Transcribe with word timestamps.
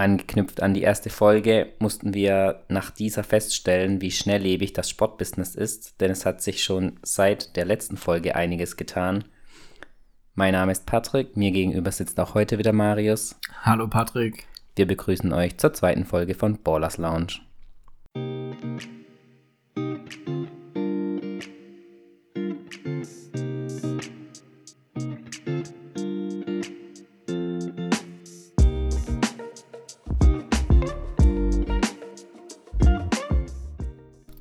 Angeknüpft 0.00 0.62
an 0.62 0.72
die 0.72 0.82
erste 0.82 1.10
Folge 1.10 1.74
mussten 1.78 2.14
wir 2.14 2.64
nach 2.68 2.90
dieser 2.90 3.22
feststellen, 3.22 4.00
wie 4.00 4.10
schnelllebig 4.10 4.72
das 4.72 4.88
Sportbusiness 4.88 5.54
ist, 5.54 6.00
denn 6.00 6.10
es 6.10 6.24
hat 6.24 6.40
sich 6.40 6.64
schon 6.64 6.98
seit 7.02 7.54
der 7.56 7.66
letzten 7.66 7.98
Folge 7.98 8.34
einiges 8.34 8.76
getan. 8.76 9.24
Mein 10.34 10.52
Name 10.52 10.72
ist 10.72 10.86
Patrick, 10.86 11.36
mir 11.36 11.50
gegenüber 11.50 11.92
sitzt 11.92 12.18
auch 12.18 12.34
heute 12.34 12.56
wieder 12.56 12.72
Marius. 12.72 13.38
Hallo 13.62 13.88
Patrick. 13.88 14.46
Wir 14.74 14.86
begrüßen 14.86 15.34
euch 15.34 15.58
zur 15.58 15.74
zweiten 15.74 16.06
Folge 16.06 16.34
von 16.34 16.62
Ballers 16.62 16.96
Lounge. 16.96 17.40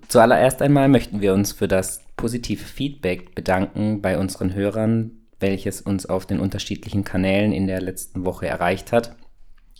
Zuallererst 0.09 0.63
einmal 0.63 0.89
möchten 0.89 1.21
wir 1.21 1.35
uns 1.35 1.51
für 1.51 1.67
das 1.67 2.03
positive 2.17 2.65
Feedback 2.65 3.35
bedanken 3.35 4.01
bei 4.01 4.17
unseren 4.17 4.55
Hörern, 4.55 5.11
welches 5.39 5.81
uns 5.81 6.07
auf 6.07 6.25
den 6.25 6.39
unterschiedlichen 6.39 7.03
Kanälen 7.03 7.51
in 7.51 7.67
der 7.67 7.79
letzten 7.79 8.25
Woche 8.25 8.47
erreicht 8.47 8.91
hat. 8.91 9.15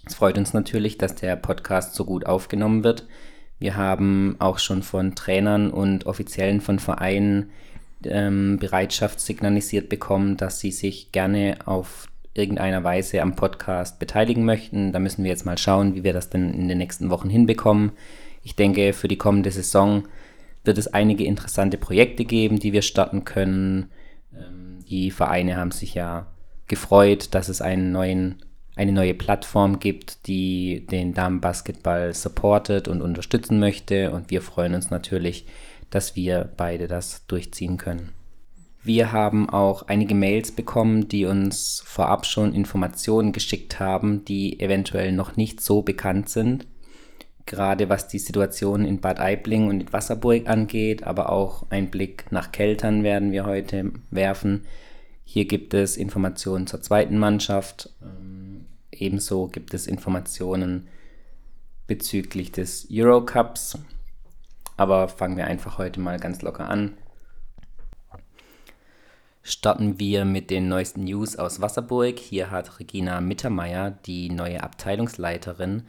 Es 0.06 0.14
freut 0.14 0.38
uns 0.38 0.54
natürlich, 0.54 1.00
dass 1.00 1.16
der 1.16 1.36
Podcast 1.36 1.96
so 1.96 2.06
gut 2.06 2.28
aufgenommen 2.28 2.84
wird. 2.84 3.08
Wir 3.58 3.76
haben 3.76 4.36
auch 4.38 4.60
schon 4.60 4.84
von 4.84 5.16
Trainern 5.16 5.72
und 5.72 6.06
Offiziellen 6.06 6.62
von 6.62 6.78
Vereinen 6.78 7.50
ähm, 8.06 8.60
Bereitschaft 8.60 9.20
signalisiert 9.20 9.90
bekommen, 9.90 10.38
dass 10.38 10.60
sie 10.60 10.72
sich 10.72 11.12
gerne 11.12 11.58
auf 11.66 12.06
irgendeiner 12.36 12.84
Weise 12.84 13.24
am 13.24 13.36
Podcast 13.36 13.98
beteiligen 13.98 14.46
möchten. 14.46 14.92
Da 14.92 15.00
müssen 15.00 15.24
wir 15.24 15.32
jetzt 15.32 15.48
mal 15.48 15.58
schauen, 15.58 15.96
wie 15.96 16.04
wir 16.04 16.14
das 16.14 16.30
denn 16.30 16.54
in 16.54 16.68
den 16.68 16.78
nächsten 16.78 17.10
Wochen 17.10 17.32
hinbekommen. 17.32 17.94
Ich 18.44 18.56
denke, 18.56 18.94
für 18.94 19.08
die 19.08 19.18
kommende 19.18 19.52
Saison 19.52 20.04
wird 20.64 20.78
es 20.78 20.88
einige 20.88 21.24
interessante 21.24 21.78
Projekte 21.78 22.26
geben, 22.26 22.60
die 22.60 22.74
wir 22.74 22.82
starten 22.82 23.26
können. 23.26 23.92
Ähm, 24.34 24.80
die 24.90 25.12
Vereine 25.12 25.58
haben 25.58 25.72
sich 25.72 25.94
ja 25.94 26.28
gefreut, 26.68 27.30
dass 27.34 27.50
es 27.50 27.62
einen 27.62 27.92
neuen, 27.92 28.38
eine 28.76 28.92
neue 28.92 29.14
Plattform 29.14 29.80
gibt, 29.80 30.28
die 30.28 30.86
den 30.90 31.14
Damenbasketball 31.14 32.14
supportet 32.14 32.88
und 32.88 33.02
unterstützen 33.02 33.60
möchte. 33.60 34.12
Und 34.12 34.30
wir 34.32 34.42
freuen 34.42 34.76
uns 34.76 34.90
natürlich, 34.90 35.46
dass 35.90 36.16
wir 36.16 36.50
beide 36.56 36.88
das 36.88 37.26
durchziehen 37.28 37.78
können. 37.78 38.10
Wir 38.82 39.12
haben 39.12 39.50
auch 39.50 39.84
einige 39.88 40.16
Mails 40.16 40.54
bekommen, 40.54 41.10
die 41.10 41.26
uns 41.26 41.82
vorab 41.86 42.26
schon 42.26 42.54
Informationen 42.54 43.34
geschickt 43.34 43.80
haben, 43.80 44.24
die 44.24 44.60
eventuell 44.62 45.12
noch 45.12 45.36
nicht 45.36 45.60
so 45.60 45.82
bekannt 45.82 46.30
sind 46.30 46.66
gerade 47.50 47.90
was 47.90 48.08
die 48.08 48.20
Situation 48.20 48.86
in 48.86 49.02
Bad 49.02 49.20
Aibling 49.20 49.68
und 49.68 49.82
in 49.82 49.92
Wasserburg 49.92 50.48
angeht, 50.48 51.04
aber 51.04 51.32
auch 51.32 51.66
ein 51.70 51.92
Blick 51.92 52.32
nach 52.32 52.54
Keltern 52.54 53.04
werden 53.04 53.34
wir 53.34 53.46
heute 53.46 53.92
werfen. 54.12 54.66
Hier 55.26 55.46
gibt 55.46 55.74
es 55.74 55.98
Informationen 55.98 56.68
zur 56.68 56.82
zweiten 56.82 57.18
Mannschaft. 57.18 57.90
Ähm, 58.02 58.66
ebenso 58.92 59.48
gibt 59.48 59.74
es 59.74 59.86
Informationen 59.86 60.88
bezüglich 61.88 62.52
des 62.52 62.88
Eurocups. 62.90 63.78
Aber 64.78 65.10
fangen 65.10 65.36
wir 65.36 65.46
einfach 65.46 65.78
heute 65.78 66.00
mal 66.00 66.20
ganz 66.20 66.42
locker 66.42 66.70
an. 66.70 66.94
Starten 69.42 70.00
wir 70.00 70.26
mit 70.26 70.52
den 70.52 70.70
neuesten 70.70 71.04
News 71.04 71.36
aus 71.36 71.60
Wasserburg. 71.60 72.20
Hier 72.20 72.52
hat 72.52 72.80
Regina 72.80 73.20
Mittermeier, 73.20 73.92
die 73.92 74.30
neue 74.30 74.62
Abteilungsleiterin, 74.64 75.84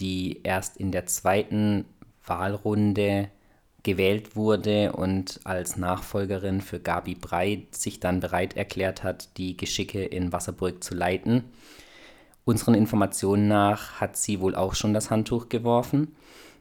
die 0.00 0.40
erst 0.42 0.76
in 0.76 0.92
der 0.92 1.06
zweiten 1.06 1.84
Wahlrunde 2.26 3.30
gewählt 3.82 4.34
wurde 4.34 4.92
und 4.92 5.40
als 5.44 5.76
Nachfolgerin 5.76 6.60
für 6.60 6.80
Gabi 6.80 7.14
Brei 7.14 7.66
sich 7.70 8.00
dann 8.00 8.20
bereit 8.20 8.56
erklärt 8.56 9.02
hat, 9.04 9.36
die 9.36 9.56
Geschicke 9.56 10.02
in 10.04 10.32
Wasserburg 10.32 10.82
zu 10.82 10.94
leiten. 10.94 11.44
Unseren 12.44 12.74
Informationen 12.74 13.46
nach 13.46 14.00
hat 14.00 14.16
sie 14.16 14.40
wohl 14.40 14.54
auch 14.54 14.74
schon 14.74 14.94
das 14.94 15.10
Handtuch 15.10 15.48
geworfen. 15.48 16.16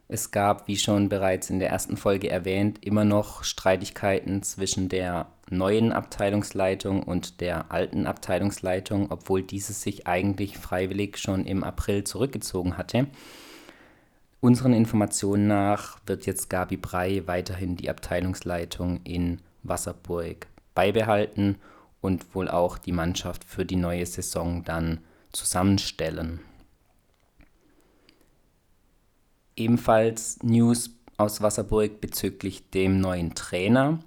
Es 0.08 0.32
gab, 0.32 0.68
wie 0.68 0.78
schon 0.78 1.10
bereits 1.10 1.50
in 1.50 1.60
der 1.60 1.70
ersten 1.70 1.98
Folge 1.98 2.30
erwähnt, 2.30 2.86
immer 2.86 3.06
noch 3.06 3.44
Streitigkeiten 3.44 4.44
zwischen 4.44 4.90
der 4.90 5.28
neuen 5.50 5.92
Abteilungsleitung 5.92 7.04
und 7.04 7.42
der 7.42 7.72
alten 7.72 8.08
Abteilungsleitung, 8.08 9.12
obwohl 9.12 9.44
diese 9.44 9.74
sich 9.74 10.08
eigentlich 10.08 10.58
freiwillig 10.58 11.18
schon 11.18 11.46
im 11.46 11.64
April 11.64 12.04
zurückgezogen 12.04 12.78
hatte. 12.78 13.08
Unseren 14.40 14.74
Informationen 14.74 15.48
nach 15.48 16.00
wird 16.06 16.26
jetzt 16.26 16.50
Gabi 16.50 16.78
Brei 16.78 17.24
weiterhin 17.26 17.78
die 17.78 17.90
Abteilungsleitung 17.90 19.00
in 19.04 19.40
Wasserburg 19.64 20.48
beibehalten 20.76 21.56
und 22.02 22.36
wohl 22.36 22.50
auch 22.50 22.78
die 22.78 22.92
Mannschaft 22.92 23.46
für 23.46 23.66
die 23.66 23.78
neue 23.78 24.06
Saison 24.06 24.64
dann 24.66 25.00
zusammenstellen. 25.32 26.42
Ebenfalls 29.56 30.42
News 30.44 30.90
aus 31.18 31.42
Wasserburg 31.42 32.02
bezüglich 32.02 32.70
dem 32.72 33.00
neuen 33.00 33.36
Trainer. 33.36 34.00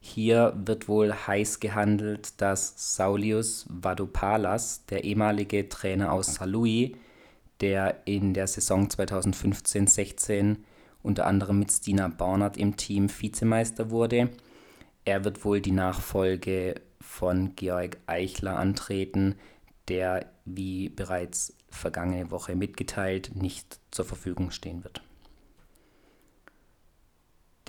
Hier 0.00 0.54
wird 0.56 0.88
wohl 0.88 1.12
heiß 1.12 1.60
gehandelt, 1.60 2.40
dass 2.40 2.96
Saulius 2.96 3.66
Vadopalas, 3.68 4.86
der 4.86 5.04
ehemalige 5.04 5.68
Trainer 5.68 6.12
aus 6.12 6.34
Salui, 6.36 6.96
der 7.60 8.06
in 8.06 8.32
der 8.32 8.46
Saison 8.46 8.88
2015-16 8.88 10.56
unter 11.02 11.26
anderem 11.26 11.58
mit 11.58 11.70
Stina 11.70 12.08
Barnard 12.08 12.56
im 12.56 12.76
Team 12.76 13.08
Vizemeister 13.10 13.90
wurde, 13.90 14.30
er 15.04 15.24
wird 15.24 15.44
wohl 15.44 15.60
die 15.60 15.72
Nachfolge 15.72 16.80
von 17.00 17.54
Georg 17.56 17.98
Eichler 18.06 18.58
antreten, 18.58 19.36
der, 19.88 20.26
wie 20.44 20.88
bereits 20.88 21.56
vergangene 21.70 22.30
Woche 22.30 22.54
mitgeteilt, 22.54 23.32
nicht 23.34 23.78
zur 23.90 24.04
Verfügung 24.04 24.50
stehen 24.50 24.84
wird. 24.84 25.02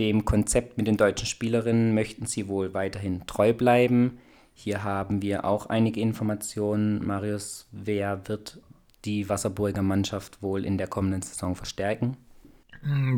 Dem 0.01 0.25
Konzept 0.25 0.77
mit 0.77 0.87
den 0.87 0.97
deutschen 0.97 1.27
Spielerinnen 1.27 1.93
möchten 1.93 2.25
sie 2.25 2.47
wohl 2.47 2.73
weiterhin 2.73 3.27
treu 3.27 3.53
bleiben. 3.53 4.17
Hier 4.55 4.83
haben 4.83 5.21
wir 5.21 5.45
auch 5.45 5.67
einige 5.67 6.01
Informationen. 6.01 7.05
Marius, 7.05 7.67
wer 7.71 8.27
wird 8.27 8.59
die 9.05 9.29
Wasserburger 9.29 9.83
Mannschaft 9.83 10.41
wohl 10.41 10.65
in 10.65 10.79
der 10.79 10.87
kommenden 10.87 11.21
Saison 11.21 11.55
verstärken? 11.55 12.17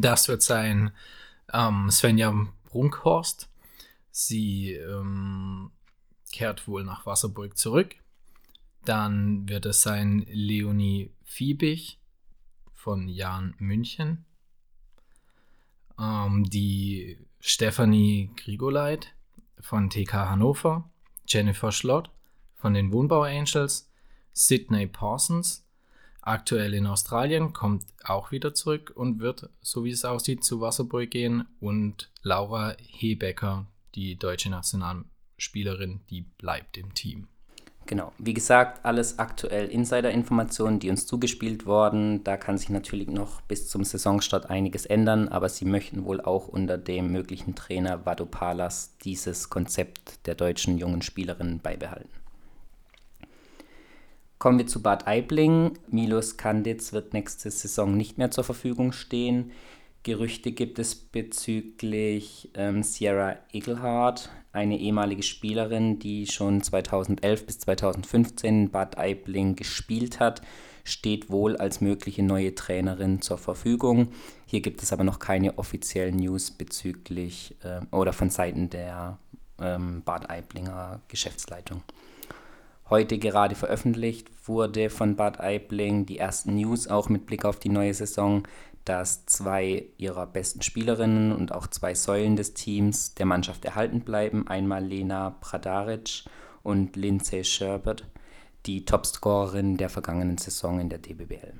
Das 0.02 0.28
wird 0.28 0.42
sein 0.42 0.92
ähm, 1.54 1.90
Svenja 1.90 2.36
Brunkhorst. 2.66 3.48
Sie 4.12 4.74
ähm, 4.74 5.72
kehrt 6.34 6.68
wohl 6.68 6.84
nach 6.84 7.06
Wasserburg 7.06 7.58
zurück. 7.58 7.96
Dann 8.84 9.48
wird 9.48 9.66
es 9.66 9.84
sein 9.84 10.26
Leonie 10.30 11.12
Fiebig 11.24 12.02
von 12.74 13.08
Jan 13.08 13.56
München 13.58 14.26
ähm, 16.00 16.44
die 16.46 17.18
Stephanie 17.40 18.32
Grigoleit 18.38 19.14
von 19.60 19.90
TK 19.90 20.30
Hannover, 20.30 20.90
Jennifer 21.28 21.72
Schlott 21.72 22.10
von 22.56 22.74
den 22.74 22.92
Wohnbau 22.92 23.24
Angels, 23.24 23.90
Sydney 24.34 24.88
Parsons, 24.88 25.66
aktuell 26.22 26.74
in 26.74 26.88
Australien, 26.88 27.54
kommt 27.54 27.86
auch 28.04 28.32
wieder 28.32 28.54
zurück 28.54 28.92
und 28.96 29.20
wird, 29.20 29.50
so 29.62 29.84
wie 29.84 29.92
es 29.92 30.06
aussieht, 30.06 30.44
zu 30.44 30.62
Wasserburg 30.62 31.12
gehen 31.12 31.46
und 31.60 32.10
Laura 32.22 32.76
Hebecker, 32.80 33.68
die 33.96 34.18
deutsche 34.18 34.50
Nationalspielerin, 34.50 36.02
die 36.10 36.22
bleibt 36.22 36.78
im 36.78 36.94
Team. 36.94 37.28
Genau, 37.86 38.14
wie 38.18 38.34
gesagt, 38.34 38.86
alles 38.86 39.20
aktuell 39.20 39.68
Insider-Informationen, 39.68 40.80
die 40.80 40.90
uns 40.90 41.06
zugespielt 41.06 41.66
wurden. 41.66 42.24
Da 42.24 42.38
kann 42.38 42.58
sich 42.58 42.70
natürlich 42.70 43.10
noch 43.10 43.42
bis 43.42 43.68
zum 43.68 43.84
Saisonstart 43.84 44.50
einiges 44.50 44.86
ändern, 44.86 45.28
aber 45.28 45.50
sie 45.50 45.66
möchten 45.66 46.06
wohl 46.06 46.22
auch 46.22 46.48
unter 46.48 46.78
dem 46.78 47.12
möglichen 47.12 47.56
Trainer 47.56 48.06
Vadopalas 48.06 48.96
dieses 49.04 49.50
Konzept 49.50 50.26
der 50.28 50.36
deutschen 50.36 50.78
jungen 50.78 51.02
Spielerinnen 51.02 51.60
beibehalten. 51.60 52.10
Kommen 54.40 54.60
wir 54.60 54.68
zu 54.68 54.82
Bad 54.82 55.08
Aibling. 55.08 55.78
Milos 55.90 56.38
Kanditz 56.38 56.94
wird 56.94 57.14
nächste 57.14 57.52
Saison 57.52 57.96
nicht 57.96 58.18
mehr 58.18 58.32
zur 58.32 58.44
Verfügung 58.46 58.94
stehen. 58.94 59.52
Gerüchte 60.04 60.52
gibt 60.52 60.80
es 60.80 60.96
bezüglich 60.96 62.52
ähm, 62.56 62.84
Sierra 62.84 63.38
Egelhardt, 63.54 64.30
eine 64.52 64.78
ehemalige 64.78 65.24
Spielerin, 65.24 65.98
die 65.98 66.28
schon 66.28 66.62
2011 66.62 67.46
bis 67.46 67.60
2015 67.60 68.64
in 68.64 68.70
Bad 68.70 68.98
Aibling 68.98 69.56
gespielt 69.56 70.20
hat, 70.20 70.42
steht 70.84 71.30
wohl 71.30 71.56
als 71.56 71.80
mögliche 71.80 72.22
neue 72.22 72.54
Trainerin 72.54 73.22
zur 73.22 73.38
Verfügung. 73.38 74.10
Hier 74.46 74.60
gibt 74.60 74.84
es 74.84 74.92
aber 74.92 75.06
noch 75.06 75.20
keine 75.20 75.58
offiziellen 75.58 76.18
News 76.18 76.52
bezüglich 76.52 77.56
äh, 77.64 77.80
oder 77.96 78.12
von 78.12 78.30
Seiten 78.30 78.70
der 78.70 79.18
ähm, 79.62 80.02
Bad 80.04 80.30
Aiblinger 80.30 81.00
Geschäftsleitung. 81.08 81.82
heute 82.90 83.18
gerade 83.18 83.56
veröffentlicht 83.56 84.28
wurde 84.46 84.90
von 84.90 85.16
Bad 85.16 85.40
Aibling 85.40 86.06
die 86.06 86.18
ersten 86.18 86.56
News 86.56 86.90
auch 86.90 87.08
mit 87.08 87.26
Blick 87.26 87.46
auf 87.46 87.58
die 87.58 87.70
neue 87.70 87.94
Saison, 87.94 88.44
dass 88.86 89.26
zwei 89.26 89.86
ihrer 89.98 90.28
besten 90.28 90.62
Spielerinnen 90.62 91.32
und 91.32 91.52
auch 91.52 91.68
zwei 91.68 91.94
Säulen 91.94 92.36
des 92.36 92.54
Teams 92.54 93.14
der 93.16 93.26
Mannschaft 93.26 93.64
erhalten 93.66 94.02
bleiben. 94.02 94.48
Einmal 94.48 94.84
Lena 94.84 95.32
Pradaric 95.42 96.26
und 96.64 96.96
Lindsay 96.96 97.44
Sherbert, 97.44 98.06
die 98.66 98.86
Topscorerin 98.86 99.78
der 99.78 99.90
vergangenen 99.90 100.38
Saison 100.38 100.80
in 100.80 100.90
der 100.90 101.00
DBBL. 101.00 101.54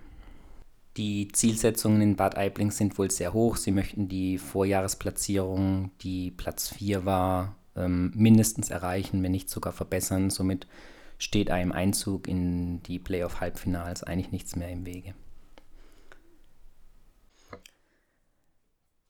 Die 0.98 1.28
Zielsetzungen 1.30 2.02
in 2.02 2.16
Bad 2.16 2.38
Aibling 2.38 2.70
sind 2.70 2.98
wohl 3.00 3.10
sehr 3.10 3.34
hoch. 3.34 3.56
Sie 3.56 3.72
möchten 3.72 4.10
die 4.10 4.38
Vorjahresplatzierung, 4.38 5.92
die 6.02 6.30
Platz 6.30 6.70
4 6.70 7.06
war, 7.06 7.56
ähm, 7.76 8.12
mindestens 8.16 8.70
erreichen, 8.70 9.24
wenn 9.24 9.32
nicht 9.32 9.50
sogar 9.50 9.74
verbessern. 9.74 10.30
Somit 10.30 10.68
steht 11.18 11.50
einem 11.50 11.72
Einzug 11.72 12.28
in 12.28 12.84
die 12.84 13.00
Playoff-Halbfinals 13.00 14.04
eigentlich 14.04 14.32
nichts 14.32 14.56
mehr 14.56 14.70
im 14.70 14.86
Wege. 14.86 15.16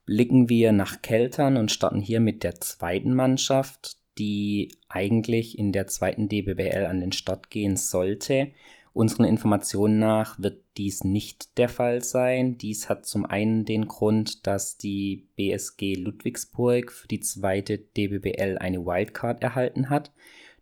Blicken 0.05 0.49
wir 0.49 0.71
nach 0.71 1.01
Keltern 1.01 1.57
und 1.57 1.71
starten 1.71 2.01
hier 2.01 2.19
mit 2.19 2.43
der 2.43 2.59
zweiten 2.59 3.13
Mannschaft, 3.13 3.97
die 4.17 4.75
eigentlich 4.89 5.57
in 5.57 5.71
der 5.71 5.87
zweiten 5.87 6.27
DBBL 6.27 6.85
an 6.85 6.99
den 6.99 7.13
Start 7.13 7.49
gehen 7.49 7.77
sollte. 7.77 8.51
Unseren 8.93 9.25
Informationen 9.25 9.97
nach 9.97 10.37
wird 10.39 10.61
dies 10.77 11.03
nicht 11.03 11.57
der 11.57 11.69
Fall 11.69 12.03
sein. 12.03 12.59
Dies 12.59 12.89
hat 12.89 13.07
zum 13.07 13.25
einen 13.25 13.65
den 13.65 13.87
Grund, 13.87 14.45
dass 14.45 14.77
die 14.77 15.27
BSG 15.35 15.95
Ludwigsburg 15.95 16.91
für 16.91 17.07
die 17.07 17.21
zweite 17.21 17.79
DBBL 17.79 18.57
eine 18.59 18.85
Wildcard 18.85 19.41
erhalten 19.41 19.89
hat. 19.89 20.11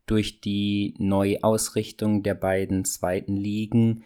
Durch 0.06 0.40
die 0.40 0.94
Neuausrichtung 0.98 2.24
der 2.24 2.36
beiden 2.36 2.86
zweiten 2.86 3.36
Ligen 3.36 4.04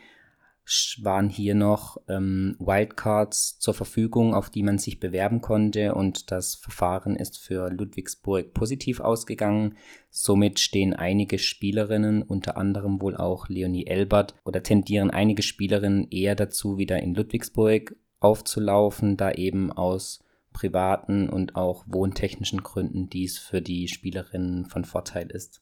waren 1.04 1.30
hier 1.30 1.54
noch 1.54 1.98
ähm, 2.08 2.56
Wildcards 2.60 3.60
zur 3.60 3.76
Verfügung, 3.76 4.34
auf 4.34 4.50
die 4.50 4.64
man 4.64 4.80
sich 4.80 5.00
bewerben 5.00 5.42
konnte 5.42 5.94
und 5.94 6.32
das 6.32 6.56
Verfahren 6.56 7.16
ist 7.16 7.38
für 7.38 7.70
Ludwigsburg 7.70 8.54
positiv 8.54 9.00
ausgegangen. 9.00 9.76
Somit 10.10 10.60
stehen 10.60 10.94
einige 10.94 11.38
Spielerinnen, 11.38 12.24
unter 12.24 12.58
anderem 12.58 13.02
wohl 13.02 13.16
auch 13.16 13.48
Leonie 13.48 13.86
Elbert, 13.86 14.34
oder 14.44 14.64
tendieren 14.64 15.12
einige 15.12 15.44
Spielerinnen 15.44 16.08
eher 16.10 16.36
dazu, 16.36 16.78
wieder 16.78 17.00
in 17.00 17.14
Ludwigsburg 17.14 17.96
aufzulaufen, 18.20 19.18
da 19.18 19.32
eben 19.32 19.72
aus 19.72 20.24
privaten 20.52 21.30
und 21.30 21.56
auch 21.56 21.84
wohntechnischen 21.86 22.64
Gründen 22.64 23.10
dies 23.10 23.38
für 23.38 23.62
die 23.62 23.88
Spielerinnen 23.88 24.66
von 24.66 24.86
Vorteil 24.86 25.30
ist. 25.30 25.62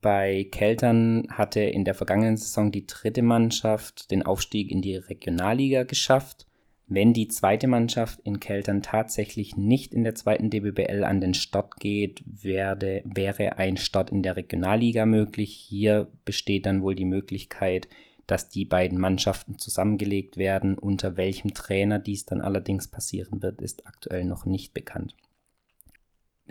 Bei 0.00 0.48
Keltern 0.50 1.26
hatte 1.30 1.60
in 1.60 1.84
der 1.84 1.94
vergangenen 1.94 2.38
Saison 2.38 2.72
die 2.72 2.86
dritte 2.86 3.22
Mannschaft 3.22 4.10
den 4.10 4.22
Aufstieg 4.24 4.70
in 4.70 4.80
die 4.80 4.96
Regionalliga 4.96 5.82
geschafft. 5.82 6.46
Wenn 6.86 7.12
die 7.12 7.28
zweite 7.28 7.68
Mannschaft 7.68 8.18
in 8.24 8.40
Keltern 8.40 8.82
tatsächlich 8.82 9.56
nicht 9.56 9.92
in 9.92 10.02
der 10.02 10.14
zweiten 10.14 10.50
DBBL 10.50 11.04
an 11.04 11.20
den 11.20 11.34
Start 11.34 11.76
geht, 11.76 12.22
werde, 12.24 13.02
wäre 13.04 13.58
ein 13.58 13.76
Start 13.76 14.10
in 14.10 14.22
der 14.22 14.36
Regionalliga 14.36 15.04
möglich. 15.06 15.54
Hier 15.54 16.08
besteht 16.24 16.66
dann 16.66 16.82
wohl 16.82 16.94
die 16.94 17.04
Möglichkeit, 17.04 17.86
dass 18.26 18.48
die 18.48 18.64
beiden 18.64 18.98
Mannschaften 18.98 19.58
zusammengelegt 19.58 20.36
werden. 20.36 20.78
Unter 20.78 21.16
welchem 21.16 21.52
Trainer 21.52 21.98
dies 21.98 22.24
dann 22.24 22.40
allerdings 22.40 22.88
passieren 22.88 23.42
wird, 23.42 23.60
ist 23.60 23.86
aktuell 23.86 24.24
noch 24.24 24.46
nicht 24.46 24.72
bekannt. 24.72 25.14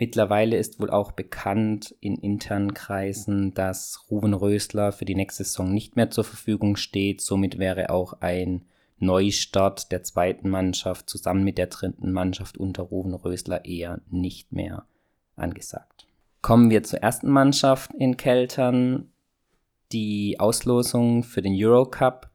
Mittlerweile 0.00 0.56
ist 0.56 0.80
wohl 0.80 0.88
auch 0.88 1.12
bekannt 1.12 1.94
in 2.00 2.16
internen 2.16 2.72
Kreisen, 2.72 3.52
dass 3.52 4.06
Ruven 4.10 4.32
Rösler 4.32 4.92
für 4.92 5.04
die 5.04 5.14
nächste 5.14 5.44
Saison 5.44 5.74
nicht 5.74 5.94
mehr 5.94 6.08
zur 6.08 6.24
Verfügung 6.24 6.76
steht. 6.76 7.20
Somit 7.20 7.58
wäre 7.58 7.90
auch 7.90 8.14
ein 8.20 8.62
Neustart 8.98 9.92
der 9.92 10.02
zweiten 10.02 10.48
Mannschaft 10.48 11.10
zusammen 11.10 11.44
mit 11.44 11.58
der 11.58 11.66
dritten 11.66 12.12
Mannschaft 12.12 12.56
unter 12.56 12.84
Ruven 12.84 13.12
Rösler 13.12 13.66
eher 13.66 14.00
nicht 14.08 14.52
mehr 14.52 14.86
angesagt. 15.36 16.06
Kommen 16.40 16.70
wir 16.70 16.82
zur 16.82 17.00
ersten 17.00 17.28
Mannschaft 17.28 17.92
in 17.92 18.16
Keltern. 18.16 19.12
Die 19.92 20.40
Auslosung 20.40 21.24
für 21.24 21.42
den 21.42 21.54
Eurocup 21.54 22.30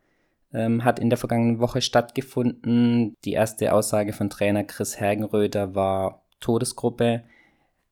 ähm, 0.53 0.83
hat 0.83 0.99
in 0.99 1.09
der 1.09 1.17
vergangenen 1.17 1.57
Woche 1.57 1.81
stattgefunden. 1.81 3.15
Die 3.25 3.33
erste 3.33 3.73
Aussage 3.73 4.13
von 4.13 4.29
Trainer 4.29 4.65
Chris 4.65 4.99
Hergenröder 4.99 5.73
war 5.73 6.21
Todesgruppe. 6.41 7.23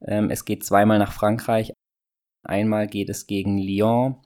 Ähm, 0.05 0.29
es 0.29 0.45
geht 0.45 0.63
zweimal 0.63 0.99
nach 0.99 1.11
Frankreich. 1.11 1.73
Einmal 2.43 2.87
geht 2.87 3.09
es 3.09 3.25
gegen 3.25 3.57
Lyon, 3.57 4.17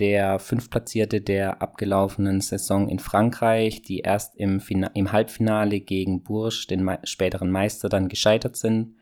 der 0.00 0.38
Fünftplatzierte 0.38 1.20
der 1.20 1.62
abgelaufenen 1.62 2.40
Saison 2.40 2.88
in 2.88 2.98
Frankreich, 2.98 3.82
die 3.82 4.00
erst 4.00 4.36
im, 4.36 4.60
im 4.94 5.12
Halbfinale 5.12 5.80
gegen 5.80 6.22
Bourges, 6.22 6.66
den 6.66 6.82
Me 6.82 6.98
späteren 7.04 7.50
Meister, 7.50 7.88
dann 7.88 8.08
gescheitert 8.08 8.56
sind. 8.56 8.96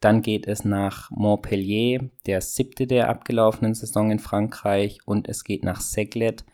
Dann 0.00 0.22
geht 0.22 0.48
es 0.48 0.64
nach 0.64 1.10
Montpellier, 1.10 2.10
der 2.26 2.40
siebte 2.40 2.88
der 2.88 3.08
abgelaufenen 3.08 3.74
Saison 3.74 4.10
in 4.10 4.18
Frankreich. 4.18 4.98
Und 5.04 5.28
es 5.28 5.44
geht 5.44 5.62
nach 5.62 5.80
Seglet, 5.80 6.44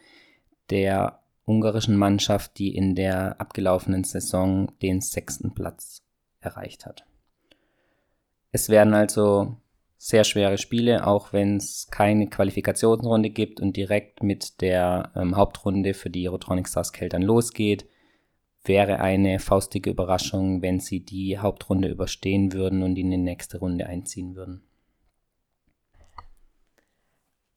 der 0.68 1.22
ungarischen 1.46 1.96
Mannschaft, 1.96 2.58
die 2.58 2.76
in 2.76 2.94
der 2.94 3.40
abgelaufenen 3.40 4.04
Saison 4.04 4.70
den 4.82 5.00
sechsten 5.00 5.54
Platz 5.54 6.02
erreicht 6.40 6.84
hat. 6.84 7.07
Es 8.50 8.68
werden 8.68 8.94
also 8.94 9.56
sehr 9.98 10.24
schwere 10.24 10.58
Spiele, 10.58 11.06
auch 11.06 11.32
wenn 11.32 11.56
es 11.56 11.88
keine 11.90 12.28
Qualifikationsrunde 12.28 13.30
gibt 13.30 13.60
und 13.60 13.76
direkt 13.76 14.22
mit 14.22 14.60
der 14.60 15.12
ähm, 15.16 15.36
Hauptrunde 15.36 15.92
für 15.92 16.08
die 16.08 16.26
Rotronic 16.26 16.68
Stars 16.68 16.92
Keltern 16.92 17.22
losgeht. 17.22 17.86
Wäre 18.64 19.00
eine 19.00 19.38
faustige 19.40 19.90
Überraschung, 19.90 20.62
wenn 20.62 20.78
sie 20.78 21.04
die 21.04 21.38
Hauptrunde 21.38 21.88
überstehen 21.88 22.52
würden 22.52 22.82
und 22.82 22.96
in 22.96 23.10
die 23.10 23.16
nächste 23.16 23.58
Runde 23.58 23.86
einziehen 23.86 24.36
würden. 24.36 24.62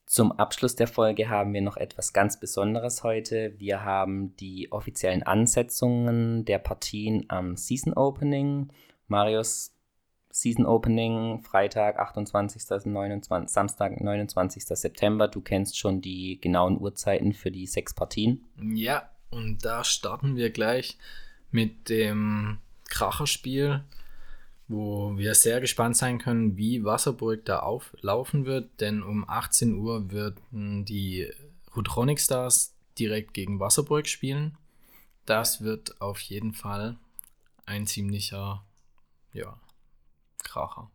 Zum 0.06 0.34
Abschluss 0.34 0.76
der 0.76 0.88
Folge 0.88 1.30
haben 1.30 1.54
wir 1.54 1.62
noch 1.62 1.78
etwas 1.78 2.12
ganz 2.12 2.40
Besonderes 2.40 3.04
heute. 3.04 3.54
Wir 3.60 3.86
haben 3.86 4.36
die 4.36 4.70
offiziellen 4.72 5.24
Ansetzungen 5.24 6.44
der 6.44 6.60
Partien 6.60 7.26
am 7.30 7.56
Season 7.56 7.94
Opening. 7.94 8.74
Marius, 9.08 9.74
Season 10.32 10.66
Opening, 10.66 11.44
Freitag, 11.44 12.00
28. 12.00 12.86
29, 12.86 13.50
Samstag, 13.50 14.00
29. 14.00 14.66
September. 14.66 15.28
Du 15.28 15.42
kennst 15.42 15.78
schon 15.78 16.02
die 16.02 16.40
genauen 16.42 16.80
Uhrzeiten 16.80 17.34
für 17.34 17.52
die 17.52 17.68
sechs 17.68 17.94
Partien. 17.94 18.46
Ja, 18.62 19.10
und 19.30 19.64
da 19.66 19.84
starten 19.84 20.36
wir 20.36 20.50
gleich 20.50 20.98
mit 21.52 21.90
dem 21.90 22.60
Kracherspiel, 22.90 23.84
wo 24.68 25.18
wir 25.18 25.36
sehr 25.36 25.60
gespannt 25.62 25.98
sein 25.98 26.18
können, 26.18 26.58
wie 26.58 26.84
Wasserburg 26.84 27.46
da 27.46 27.60
auflaufen 27.60 28.46
wird, 28.46 28.80
denn 28.80 29.04
um 29.04 29.28
18 29.28 29.76
Uhr 29.76 30.12
werden 30.12 30.86
die 30.86 31.30
Rutronic 31.76 32.20
Stars 32.20 32.76
direkt 32.98 33.34
gegen 33.34 33.60
Wasserburg 33.60 34.08
spielen. 34.08 34.58
Das 35.26 35.62
wird 35.62 36.02
auf 36.02 36.20
jeden 36.20 36.54
Fall 36.54 36.98
ein 37.66 37.86
ziemlicher 37.86 38.64
ja, 39.34 39.58
Kracher. 40.52 40.92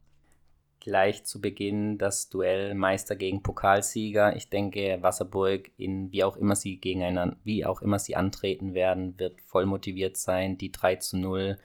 Gleich 0.81 1.25
zu 1.25 1.41
Beginn 1.41 1.99
das 1.99 2.29
Duell 2.29 2.75
Meister 2.75 3.17
gegen 3.17 3.43
Pokalsieger. 3.43 4.37
Ich 4.37 4.51
denke, 4.51 4.99
Wasserburg, 5.01 5.71
in 5.79 6.13
wie 6.13 6.23
auch 6.23 6.37
immer 6.37 6.55
sie 6.55 6.77
gegeneinander, 6.77 7.37
wie 7.43 7.65
auch 7.65 7.83
immer 7.83 7.99
sie 7.99 8.17
antreten 8.17 8.75
werden, 8.75 9.19
wird 9.19 9.41
voll 9.41 9.67
motiviert 9.67 10.17
sein, 10.17 10.59
die 10.59 10.71
3 10.71 10.97
zu 10.97 11.17
0 11.17 11.57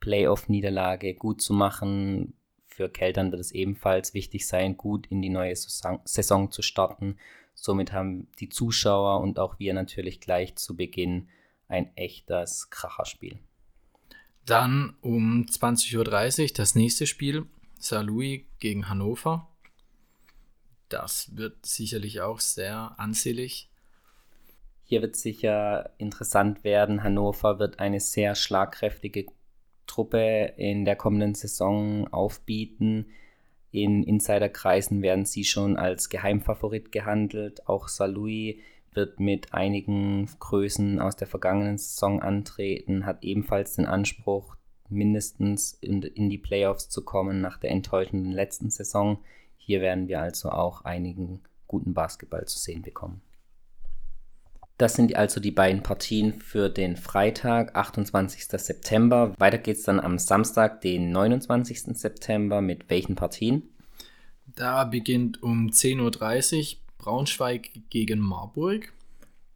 Playoff-Niederlage 0.00 1.14
gut 1.14 1.40
zu 1.40 1.54
machen. 1.54 2.34
Für 2.66 2.90
Keltern 2.90 3.30
wird 3.30 3.40
es 3.40 3.52
ebenfalls 3.52 4.14
wichtig 4.14 4.46
sein, 4.46 4.76
gut 4.76 5.06
in 5.06 5.22
die 5.22 5.30
neue 5.30 5.54
Saison 5.56 6.50
zu 6.50 6.62
starten. 6.62 7.16
Somit 7.54 7.92
haben 7.92 8.28
die 8.40 8.48
Zuschauer 8.48 9.20
und 9.20 9.38
auch 9.38 9.58
wir 9.58 9.74
natürlich 9.74 10.20
gleich 10.20 10.56
zu 10.56 10.76
Beginn 10.76 11.28
ein 11.68 11.96
echtes 11.96 12.68
Kracherspiel. 12.68 13.38
Dann 14.48 14.94
um 15.02 15.44
20.30 15.44 16.40
Uhr 16.42 16.48
das 16.56 16.74
nächste 16.74 17.06
Spiel, 17.06 17.44
St. 17.78 18.00
Louis 18.00 18.44
gegen 18.60 18.88
Hannover. 18.88 19.46
Das 20.88 21.36
wird 21.36 21.66
sicherlich 21.66 22.22
auch 22.22 22.40
sehr 22.40 22.94
ansehlich. 22.96 23.68
Hier 24.84 25.02
wird 25.02 25.16
sicher 25.16 25.90
interessant 25.98 26.64
werden. 26.64 27.02
Hannover 27.02 27.58
wird 27.58 27.78
eine 27.78 28.00
sehr 28.00 28.34
schlagkräftige 28.34 29.26
Truppe 29.86 30.54
in 30.56 30.86
der 30.86 30.96
kommenden 30.96 31.34
Saison 31.34 32.08
aufbieten. 32.08 33.10
In 33.70 34.02
Insiderkreisen 34.02 35.02
werden 35.02 35.26
sie 35.26 35.44
schon 35.44 35.76
als 35.76 36.08
Geheimfavorit 36.08 36.90
gehandelt. 36.90 37.68
Auch 37.68 37.90
Louis 37.98 38.56
wird 38.94 39.20
mit 39.20 39.54
einigen 39.54 40.28
Größen 40.38 41.00
aus 41.00 41.16
der 41.16 41.26
vergangenen 41.26 41.78
Saison 41.78 42.20
antreten, 42.20 43.06
hat 43.06 43.22
ebenfalls 43.22 43.76
den 43.76 43.86
Anspruch, 43.86 44.56
mindestens 44.88 45.74
in, 45.80 46.02
in 46.02 46.30
die 46.30 46.38
Playoffs 46.38 46.88
zu 46.88 47.04
kommen 47.04 47.40
nach 47.40 47.58
der 47.58 47.70
enttäuschenden 47.70 48.32
letzten 48.32 48.70
Saison. 48.70 49.18
Hier 49.56 49.80
werden 49.80 50.08
wir 50.08 50.20
also 50.20 50.50
auch 50.50 50.84
einigen 50.84 51.40
guten 51.66 51.94
Basketball 51.94 52.46
zu 52.46 52.58
sehen 52.58 52.82
bekommen. 52.82 53.20
Das 54.78 54.94
sind 54.94 55.16
also 55.16 55.40
die 55.40 55.50
beiden 55.50 55.82
Partien 55.82 56.40
für 56.40 56.68
den 56.70 56.96
Freitag, 56.96 57.74
28. 57.74 58.44
September. 58.44 59.34
Weiter 59.36 59.58
geht 59.58 59.76
es 59.76 59.82
dann 59.82 59.98
am 59.98 60.18
Samstag, 60.18 60.80
den 60.82 61.10
29. 61.10 61.98
September. 61.98 62.60
Mit 62.60 62.88
welchen 62.88 63.16
Partien? 63.16 63.64
Da 64.46 64.84
beginnt 64.84 65.42
um 65.42 65.68
10.30 65.68 66.76
Uhr 66.76 66.78
Braunschweig 66.98 67.70
gegen 67.90 68.20
Marburg. 68.20 68.92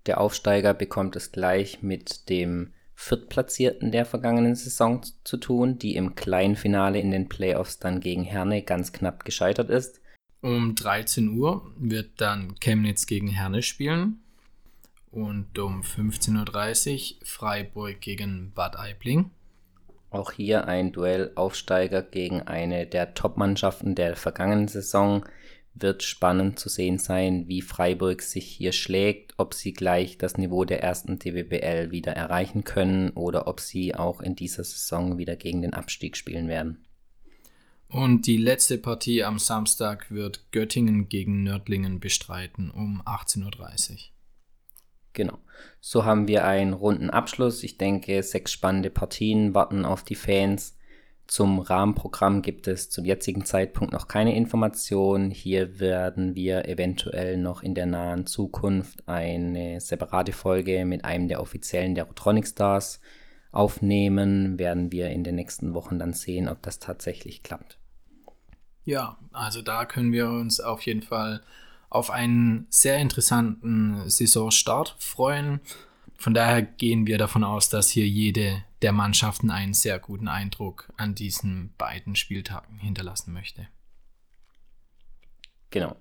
Der 0.06 0.20
Aufsteiger 0.20 0.74
bekommt 0.74 1.16
es 1.16 1.32
gleich 1.32 1.82
mit 1.82 2.28
dem 2.28 2.72
Viertplatzierten 2.94 3.90
der 3.90 4.04
vergangenen 4.06 4.54
Saison 4.54 5.02
zu 5.24 5.36
tun, 5.36 5.78
die 5.78 5.96
im 5.96 6.14
kleinen 6.14 6.56
Finale 6.56 7.00
in 7.00 7.10
den 7.10 7.28
Playoffs 7.28 7.78
dann 7.78 8.00
gegen 8.00 8.22
Herne 8.22 8.62
ganz 8.62 8.92
knapp 8.92 9.24
gescheitert 9.24 9.70
ist. 9.70 10.00
Um 10.40 10.74
13 10.74 11.36
Uhr 11.36 11.72
wird 11.76 12.20
dann 12.20 12.54
Chemnitz 12.60 13.06
gegen 13.06 13.28
Herne 13.28 13.62
spielen 13.62 14.22
und 15.12 15.58
um 15.58 15.82
15.30 15.82 17.20
Uhr 17.20 17.26
Freiburg 17.26 18.00
gegen 18.00 18.52
Bad 18.54 18.76
Aibling. 18.76 19.30
Auch 20.10 20.32
hier 20.32 20.66
ein 20.66 20.92
Duell 20.92 21.32
Aufsteiger 21.36 22.02
gegen 22.02 22.42
eine 22.42 22.86
der 22.86 23.14
Top-Mannschaften 23.14 23.94
der 23.94 24.16
vergangenen 24.16 24.68
Saison. 24.68 25.24
Wird 25.74 26.02
spannend 26.02 26.58
zu 26.58 26.68
sehen 26.68 26.98
sein, 26.98 27.48
wie 27.48 27.62
Freiburg 27.62 28.22
sich 28.22 28.46
hier 28.46 28.72
schlägt, 28.72 29.34
ob 29.38 29.54
sie 29.54 29.72
gleich 29.72 30.18
das 30.18 30.36
Niveau 30.36 30.64
der 30.64 30.82
ersten 30.82 31.18
DWBL 31.18 31.90
wieder 31.90 32.12
erreichen 32.12 32.64
können 32.64 33.10
oder 33.10 33.46
ob 33.46 33.60
sie 33.60 33.94
auch 33.94 34.20
in 34.20 34.36
dieser 34.36 34.64
Saison 34.64 35.16
wieder 35.18 35.36
gegen 35.36 35.62
den 35.62 35.72
Abstieg 35.72 36.16
spielen 36.16 36.48
werden. 36.48 36.84
Und 37.88 38.26
die 38.26 38.38
letzte 38.38 38.78
Partie 38.78 39.22
am 39.22 39.38
Samstag 39.38 40.10
wird 40.10 40.50
Göttingen 40.50 41.10
gegen 41.10 41.42
Nördlingen 41.42 42.00
bestreiten 42.00 42.70
um 42.70 43.02
18.30 43.02 43.90
Uhr. 43.90 43.98
Genau. 45.12 45.38
So 45.80 46.04
haben 46.04 46.26
wir 46.26 46.46
einen 46.46 46.72
runden 46.72 47.10
Abschluss. 47.10 47.62
Ich 47.62 47.76
denke, 47.76 48.22
sechs 48.22 48.50
spannende 48.52 48.88
Partien 48.90 49.54
warten 49.54 49.84
auf 49.84 50.02
die 50.04 50.14
Fans. 50.14 50.74
Zum 51.26 51.60
Rahmenprogramm 51.60 52.42
gibt 52.42 52.68
es 52.68 52.90
zum 52.90 53.04
jetzigen 53.04 53.44
Zeitpunkt 53.44 53.92
noch 53.92 54.06
keine 54.06 54.36
Informationen. 54.36 55.30
Hier 55.30 55.80
werden 55.80 56.34
wir 56.34 56.68
eventuell 56.68 57.38
noch 57.38 57.62
in 57.62 57.74
der 57.74 57.86
nahen 57.86 58.26
Zukunft 58.26 59.08
eine 59.08 59.80
separate 59.80 60.32
Folge 60.32 60.84
mit 60.84 61.04
einem 61.04 61.28
der 61.28 61.40
offiziellen 61.40 61.94
der 61.94 62.04
Rotronic 62.04 62.46
Stars 62.46 63.00
aufnehmen. 63.50 64.58
Werden 64.58 64.92
wir 64.92 65.10
in 65.10 65.24
den 65.24 65.36
nächsten 65.36 65.72
Wochen 65.74 65.98
dann 65.98 66.12
sehen, 66.12 66.48
ob 66.48 66.60
das 66.62 66.80
tatsächlich 66.80 67.42
klappt. 67.42 67.78
Ja, 68.84 69.16
also 69.30 69.62
da 69.62 69.84
können 69.86 70.12
wir 70.12 70.28
uns 70.28 70.60
auf 70.60 70.82
jeden 70.82 71.02
Fall 71.02 71.40
auf 71.88 72.10
einen 72.10 72.66
sehr 72.68 72.98
interessanten 72.98 74.08
Saisonstart 74.08 74.96
freuen. 74.98 75.60
Von 76.16 76.34
daher 76.34 76.62
gehen 76.62 77.06
wir 77.06 77.18
davon 77.18 77.44
aus, 77.44 77.68
dass 77.68 77.90
hier 77.90 78.08
jede 78.08 78.64
der 78.82 78.92
Mannschaften 78.92 79.50
einen 79.50 79.74
sehr 79.74 79.98
guten 79.98 80.28
Eindruck 80.28 80.92
an 80.96 81.14
diesen 81.14 81.74
beiden 81.78 82.16
Spieltagen 82.16 82.78
hinterlassen 82.78 83.32
möchte. 83.32 83.68
Genau. 85.70 85.96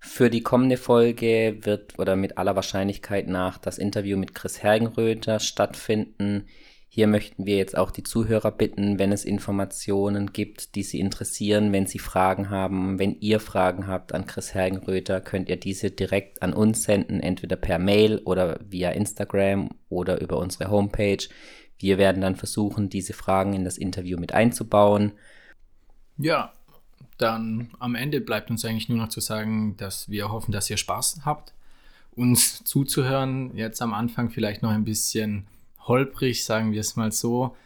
Für 0.00 0.30
die 0.30 0.42
kommende 0.42 0.76
Folge 0.76 1.58
wird 1.62 1.98
oder 1.98 2.16
mit 2.16 2.38
aller 2.38 2.56
Wahrscheinlichkeit 2.56 3.26
nach 3.28 3.58
das 3.58 3.78
Interview 3.78 4.16
mit 4.16 4.34
Chris 4.34 4.62
Hergenröther 4.62 5.40
stattfinden. 5.40 6.46
Hier 6.90 7.06
möchten 7.06 7.46
wir 7.46 7.56
jetzt 7.56 7.76
auch 7.76 7.90
die 7.90 8.04
Zuhörer 8.04 8.50
bitten, 8.50 8.98
wenn 8.98 9.12
es 9.12 9.24
Informationen 9.24 10.32
gibt, 10.32 10.74
die 10.74 10.82
Sie 10.82 11.00
interessieren, 11.00 11.72
wenn 11.72 11.86
Sie 11.86 11.98
Fragen 11.98 12.48
haben, 12.48 12.98
wenn 12.98 13.20
ihr 13.20 13.40
Fragen 13.40 13.86
habt 13.86 14.14
an 14.14 14.26
Chris 14.26 14.54
Hergenröther, 14.54 15.20
könnt 15.20 15.48
ihr 15.48 15.58
diese 15.58 15.90
direkt 15.90 16.42
an 16.42 16.54
uns 16.54 16.84
senden, 16.84 17.20
entweder 17.20 17.56
per 17.56 17.78
Mail 17.78 18.18
oder 18.24 18.58
via 18.64 18.90
Instagram 18.90 19.68
oder 19.88 20.20
über 20.20 20.38
unsere 20.38 20.70
Homepage. 20.70 21.28
Wir 21.78 21.98
werden 21.98 22.22
dann 22.22 22.36
versuchen, 22.36 22.88
diese 22.88 23.12
Fragen 23.12 23.54
in 23.54 23.64
das 23.64 23.78
Interview 23.78 24.18
mit 24.18 24.32
einzubauen. 24.32 25.12
Ja, 26.16 26.52
dann 27.18 27.70
am 27.78 27.94
Ende 27.94 28.20
bleibt 28.20 28.50
uns 28.50 28.64
eigentlich 28.64 28.88
nur 28.88 28.98
noch 28.98 29.08
zu 29.08 29.20
sagen, 29.20 29.76
dass 29.76 30.08
wir 30.08 30.30
hoffen, 30.30 30.52
dass 30.52 30.70
ihr 30.70 30.76
Spaß 30.76 31.20
habt, 31.24 31.52
uns 32.12 32.64
zuzuhören. 32.64 33.56
Jetzt 33.56 33.82
am 33.82 33.94
Anfang 33.94 34.30
vielleicht 34.30 34.62
noch 34.62 34.70
ein 34.70 34.84
bisschen 34.84 35.46
holprig, 35.86 36.44
sagen 36.44 36.72
wir 36.72 36.80
es 36.80 36.96
mal 36.96 37.12
so, 37.12 37.56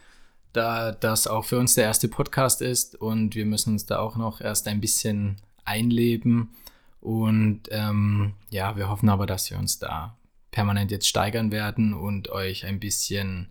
da 0.52 0.92
das 0.92 1.26
auch 1.26 1.45
für 1.45 1.59
uns 1.59 1.75
der 1.75 1.85
erste 1.85 2.09
Podcast 2.09 2.62
ist 2.62 2.95
und 2.95 3.35
wir 3.35 3.47
müssen 3.47 3.73
uns 3.73 3.87
da 3.87 3.99
auch 3.99 4.16
noch 4.16 4.40
erst 4.40 4.69
ein 4.69 4.81
bisschen 4.81 5.37
einleben. 5.64 6.50
Und 7.00 7.62
ähm, 7.71 8.35
ja, 8.50 8.76
wir 8.76 8.88
hoffen 8.88 9.09
aber, 9.09 9.26
dass 9.26 9.50
wir 9.50 9.59
uns 9.59 9.78
da 9.78 10.16
permanent 10.50 10.90
jetzt 10.90 11.09
steigern 11.09 11.50
werden 11.50 11.95
und 11.95 12.28
euch 12.28 12.64
ein 12.64 12.78
bisschen 12.78 13.49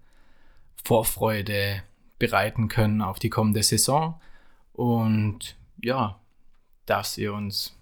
Vorfreude 0.83 1.83
bereiten 2.19 2.67
können 2.67 3.01
auf 3.01 3.19
die 3.19 3.29
kommende 3.29 3.63
Saison. 3.63 4.19
Und 4.73 5.57
ja, 5.81 6.19
dass 6.85 7.17
ihr 7.17 7.33
uns 7.33 7.75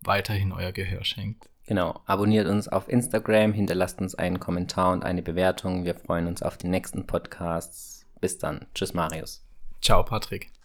weiterhin 0.00 0.52
euer 0.52 0.72
Gehör 0.72 1.04
schenkt. 1.04 1.48
Genau, 1.66 2.00
abonniert 2.06 2.46
uns 2.46 2.68
auf 2.68 2.88
Instagram, 2.88 3.52
hinterlasst 3.52 4.00
uns 4.00 4.14
einen 4.14 4.38
Kommentar 4.38 4.92
und 4.92 5.04
eine 5.04 5.22
Bewertung. 5.22 5.84
Wir 5.84 5.96
freuen 5.96 6.28
uns 6.28 6.42
auf 6.42 6.56
die 6.56 6.68
nächsten 6.68 7.06
Podcasts. 7.06 8.06
Bis 8.20 8.38
dann. 8.38 8.66
Tschüss, 8.74 8.94
Marius. 8.94 9.44
Ciao, 9.82 10.04
Patrick. 10.04 10.55